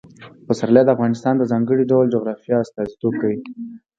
پسرلی 0.45 0.83
د 0.85 0.89
افغانستان 0.95 1.33
د 1.37 1.43
ځانګړي 1.51 1.83
ډول 1.91 2.05
جغرافیه 2.15 2.57
استازیتوب 2.63 3.13
کوي. 3.21 3.37